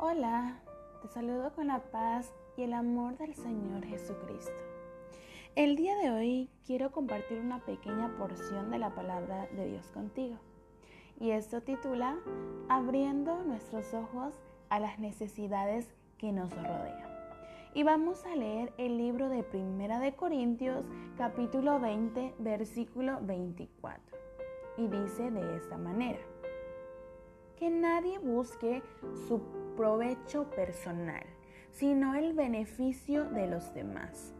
Hola, 0.00 0.58
te 1.02 1.08
saludo 1.08 1.52
con 1.54 1.68
la 1.68 1.78
paz 1.78 2.34
y 2.56 2.62
el 2.62 2.72
amor 2.72 3.16
del 3.16 3.32
Señor 3.36 3.86
Jesucristo. 3.86 4.52
El 5.54 5.76
día 5.76 5.96
de 5.96 6.10
hoy 6.10 6.50
quiero 6.66 6.90
compartir 6.90 7.38
una 7.38 7.64
pequeña 7.64 8.12
porción 8.18 8.72
de 8.72 8.80
la 8.80 8.92
palabra 8.92 9.46
de 9.52 9.68
Dios 9.68 9.86
contigo. 9.92 10.36
Y 11.20 11.30
esto 11.30 11.62
titula 11.62 12.18
Abriendo 12.68 13.44
nuestros 13.44 13.94
ojos 13.94 14.34
a 14.68 14.80
las 14.80 14.98
necesidades 14.98 15.94
que 16.18 16.32
nos 16.32 16.50
rodean. 16.50 17.08
Y 17.72 17.84
vamos 17.84 18.26
a 18.26 18.34
leer 18.34 18.72
el 18.78 18.98
libro 18.98 19.28
de 19.28 19.44
Primera 19.44 20.00
de 20.00 20.12
Corintios, 20.14 20.84
capítulo 21.16 21.78
20, 21.78 22.34
versículo 22.40 23.20
24. 23.22 24.18
Y 24.76 24.88
dice 24.88 25.30
de 25.30 25.56
esta 25.56 25.78
manera: 25.78 26.33
Que 27.58 27.70
nadie 27.70 28.18
busque 28.18 28.82
su 29.28 29.40
provecho 29.76 30.50
personal, 30.50 31.22
sino 31.70 32.14
el 32.14 32.32
beneficio 32.32 33.24
de 33.24 33.46
los 33.46 33.72
demás. 33.74 34.34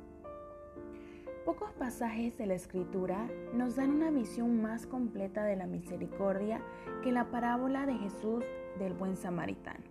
Pocos 1.44 1.72
pasajes 1.72 2.38
de 2.38 2.46
la 2.46 2.54
escritura 2.54 3.28
nos 3.52 3.76
dan 3.76 3.90
una 3.90 4.10
visión 4.10 4.62
más 4.62 4.86
completa 4.86 5.44
de 5.44 5.56
la 5.56 5.66
misericordia 5.66 6.62
que 7.02 7.12
la 7.12 7.30
parábola 7.30 7.84
de 7.86 7.94
Jesús 7.94 8.44
del 8.78 8.94
buen 8.94 9.16
samaritano. 9.16 9.84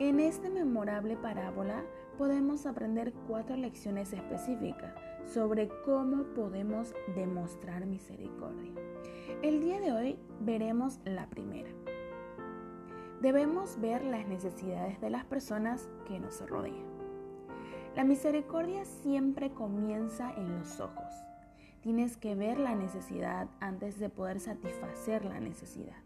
En 0.00 0.20
esta 0.20 0.50
memorable 0.50 1.16
parábola 1.16 1.84
podemos 2.18 2.66
aprender 2.66 3.12
cuatro 3.28 3.56
lecciones 3.56 4.12
específicas 4.12 4.92
sobre 5.26 5.68
cómo 5.84 6.24
podemos 6.34 6.92
demostrar 7.14 7.86
misericordia. 7.86 8.72
El 9.42 9.60
día 9.60 9.80
de 9.80 9.92
hoy 9.92 10.18
veremos 10.40 10.98
la 11.04 11.28
primera. 11.30 11.77
Debemos 13.20 13.80
ver 13.80 14.04
las 14.04 14.28
necesidades 14.28 15.00
de 15.00 15.10
las 15.10 15.24
personas 15.24 15.88
que 16.06 16.20
nos 16.20 16.40
rodean. 16.48 16.86
La 17.96 18.04
misericordia 18.04 18.84
siempre 18.84 19.50
comienza 19.50 20.32
en 20.36 20.56
los 20.56 20.78
ojos. 20.78 21.12
Tienes 21.80 22.16
que 22.16 22.36
ver 22.36 22.60
la 22.60 22.76
necesidad 22.76 23.48
antes 23.58 23.98
de 23.98 24.08
poder 24.08 24.38
satisfacer 24.38 25.24
la 25.24 25.40
necesidad. 25.40 25.96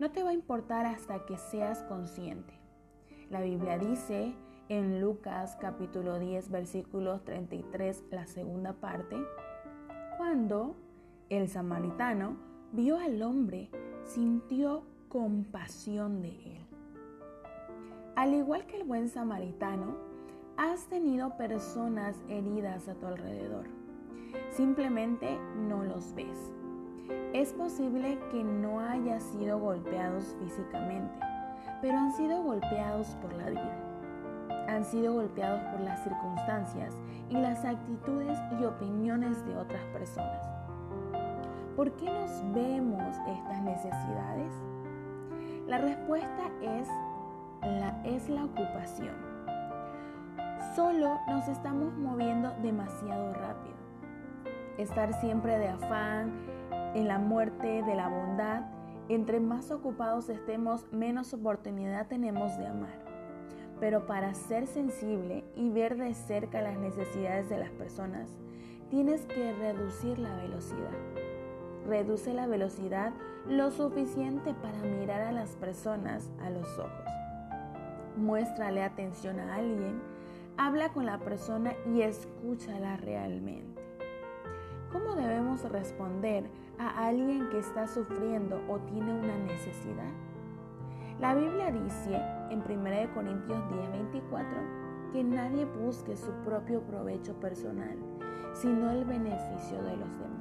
No 0.00 0.10
te 0.10 0.24
va 0.24 0.30
a 0.30 0.34
importar 0.34 0.86
hasta 0.86 1.24
que 1.24 1.36
seas 1.36 1.84
consciente. 1.84 2.52
La 3.30 3.40
Biblia 3.40 3.78
dice 3.78 4.34
en 4.68 5.00
Lucas 5.00 5.56
capítulo 5.60 6.18
10 6.18 6.50
versículos 6.50 7.24
33, 7.24 8.06
la 8.10 8.26
segunda 8.26 8.72
parte, 8.72 9.16
cuando 10.16 10.74
el 11.28 11.48
samaritano 11.48 12.36
vio 12.72 12.98
al 12.98 13.22
hombre, 13.22 13.70
sintió 14.04 14.82
compasión 15.08 16.22
de 16.22 16.28
él. 16.28 16.66
Al 18.16 18.34
igual 18.34 18.66
que 18.66 18.76
el 18.76 18.84
buen 18.84 19.08
samaritano, 19.08 19.96
has 20.56 20.86
tenido 20.88 21.36
personas 21.36 22.16
heridas 22.28 22.88
a 22.88 22.94
tu 22.94 23.06
alrededor. 23.06 23.66
Simplemente 24.50 25.38
no 25.68 25.84
los 25.84 26.14
ves. 26.14 26.52
Es 27.32 27.52
posible 27.52 28.18
que 28.30 28.42
no 28.42 28.80
hayas 28.80 29.22
sido 29.22 29.58
golpeados 29.58 30.36
físicamente, 30.40 31.18
pero 31.80 31.96
han 31.96 32.12
sido 32.12 32.42
golpeados 32.42 33.08
por 33.22 33.32
la 33.34 33.50
vida. 33.50 33.84
Han 34.68 34.84
sido 34.84 35.14
golpeados 35.14 35.62
por 35.72 35.80
las 35.80 36.02
circunstancias 36.02 36.94
y 37.30 37.34
las 37.34 37.64
actitudes 37.64 38.38
y 38.60 38.64
opiniones 38.64 39.44
de 39.46 39.56
otras 39.56 39.84
personas. 39.92 40.42
¿Por 41.76 41.92
qué 41.92 42.06
nos 42.06 42.52
vemos 42.52 43.16
estas 43.28 43.62
necesidades? 43.62 44.52
La 45.68 45.76
respuesta 45.76 46.50
es 46.62 46.88
la, 47.60 48.00
es 48.02 48.30
la 48.30 48.46
ocupación. 48.46 49.14
Solo 50.74 51.18
nos 51.28 51.46
estamos 51.46 51.94
moviendo 51.94 52.54
demasiado 52.62 53.34
rápido. 53.34 53.76
Estar 54.78 55.12
siempre 55.20 55.58
de 55.58 55.68
afán, 55.68 56.32
en 56.94 57.06
la 57.06 57.18
muerte 57.18 57.82
de 57.82 57.94
la 57.94 58.08
bondad, 58.08 58.62
entre 59.10 59.40
más 59.40 59.70
ocupados 59.70 60.30
estemos, 60.30 60.90
menos 60.90 61.34
oportunidad 61.34 62.06
tenemos 62.06 62.56
de 62.56 62.66
amar. 62.66 63.04
Pero 63.78 64.06
para 64.06 64.32
ser 64.32 64.66
sensible 64.66 65.44
y 65.54 65.68
ver 65.68 65.98
de 65.98 66.14
cerca 66.14 66.62
las 66.62 66.78
necesidades 66.78 67.50
de 67.50 67.58
las 67.58 67.70
personas, 67.72 68.30
tienes 68.88 69.26
que 69.26 69.52
reducir 69.52 70.18
la 70.18 70.34
velocidad. 70.34 71.27
Reduce 71.88 72.34
la 72.34 72.46
velocidad 72.46 73.14
lo 73.48 73.70
suficiente 73.70 74.52
para 74.52 74.78
mirar 74.82 75.22
a 75.22 75.32
las 75.32 75.56
personas 75.56 76.28
a 76.38 76.50
los 76.50 76.78
ojos. 76.78 77.06
Muéstrale 78.14 78.82
atención 78.82 79.40
a 79.40 79.54
alguien, 79.54 80.02
habla 80.58 80.90
con 80.90 81.06
la 81.06 81.18
persona 81.18 81.72
y 81.86 82.02
escúchala 82.02 82.98
realmente. 82.98 83.80
¿Cómo 84.92 85.14
debemos 85.14 85.62
responder 85.70 86.50
a 86.78 87.06
alguien 87.06 87.48
que 87.48 87.58
está 87.58 87.86
sufriendo 87.86 88.60
o 88.68 88.80
tiene 88.80 89.10
una 89.10 89.38
necesidad? 89.38 90.12
La 91.20 91.34
Biblia 91.34 91.70
dice 91.70 92.20
en 92.50 92.60
1 92.60 93.14
Corintios 93.14 93.64
10:24 93.70 95.12
que 95.14 95.24
nadie 95.24 95.64
busque 95.64 96.18
su 96.18 96.32
propio 96.44 96.82
provecho 96.82 97.32
personal, 97.40 97.96
sino 98.52 98.90
el 98.90 99.06
beneficio 99.06 99.82
de 99.84 99.96
los 99.96 100.18
demás. 100.18 100.37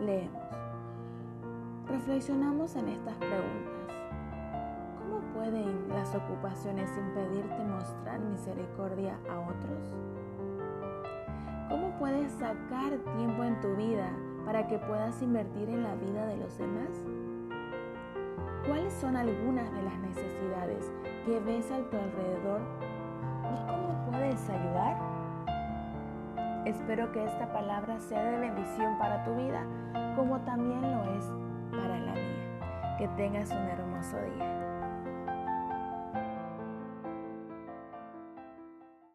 Leemos. 0.00 0.42
Reflexionamos 1.86 2.74
en 2.76 2.88
estas 2.88 3.14
preguntas. 3.16 3.80
¿Cómo 4.98 5.20
pueden 5.34 5.88
las 5.90 6.14
ocupaciones 6.14 6.88
impedirte 6.96 7.64
mostrar 7.64 8.18
misericordia 8.20 9.18
a 9.28 9.40
otros? 9.40 9.94
¿Cómo 11.68 11.90
puedes 11.98 12.32
sacar 12.32 12.96
tiempo 13.16 13.44
en 13.44 13.60
tu 13.60 13.76
vida 13.76 14.10
para 14.46 14.66
que 14.66 14.78
puedas 14.78 15.20
invertir 15.20 15.68
en 15.68 15.82
la 15.82 15.94
vida 15.96 16.24
de 16.26 16.38
los 16.38 16.56
demás? 16.56 17.04
¿Cuáles 18.66 18.94
son 18.94 19.16
algunas 19.16 19.70
de 19.70 19.82
las 19.82 19.98
necesidades 19.98 20.90
que 21.26 21.40
ves 21.40 21.70
a 21.70 21.78
tu 21.90 21.96
alrededor 21.96 22.60
y 23.42 23.66
cómo 23.66 24.10
puedes 24.10 24.48
ayudar? 24.48 25.09
Espero 26.66 27.10
que 27.12 27.24
esta 27.24 27.50
palabra 27.52 27.98
sea 28.00 28.22
de 28.22 28.38
bendición 28.38 28.98
para 28.98 29.24
tu 29.24 29.34
vida, 29.34 29.64
como 30.14 30.38
también 30.40 30.82
lo 30.82 31.04
es 31.16 31.24
para 31.70 31.98
la 31.98 32.12
mía. 32.12 32.96
Que 32.98 33.08
tengas 33.16 33.50
un 33.50 33.66
hermoso 33.66 34.16
día. 34.36 34.69